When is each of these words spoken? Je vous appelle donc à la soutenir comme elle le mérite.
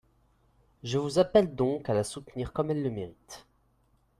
Je 0.81 0.97
vous 0.97 1.19
appelle 1.19 1.53
donc 1.53 1.87
à 1.87 1.93
la 1.93 2.03
soutenir 2.03 2.53
comme 2.53 2.71
elle 2.71 2.81
le 2.81 2.89
mérite. 2.89 3.45